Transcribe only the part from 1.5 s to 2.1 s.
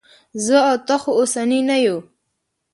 نه یو.